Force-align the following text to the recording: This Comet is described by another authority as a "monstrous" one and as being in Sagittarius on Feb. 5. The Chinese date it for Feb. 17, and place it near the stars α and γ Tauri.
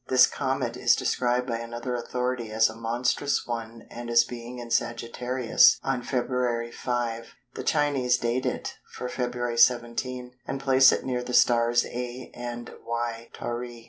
This 0.07 0.25
Comet 0.25 0.77
is 0.77 0.95
described 0.95 1.45
by 1.45 1.59
another 1.59 1.93
authority 1.93 2.49
as 2.51 2.71
a 2.71 2.75
"monstrous" 2.75 3.45
one 3.45 3.85
and 3.91 4.09
as 4.09 4.23
being 4.23 4.57
in 4.57 4.71
Sagittarius 4.71 5.77
on 5.83 6.01
Feb. 6.01 6.73
5. 6.73 7.35
The 7.53 7.63
Chinese 7.63 8.17
date 8.17 8.47
it 8.47 8.79
for 8.91 9.07
Feb. 9.07 9.59
17, 9.59 10.31
and 10.47 10.59
place 10.59 10.91
it 10.91 11.05
near 11.05 11.21
the 11.21 11.35
stars 11.35 11.83
α 11.83 12.31
and 12.33 12.73
γ 12.83 13.31
Tauri. 13.31 13.79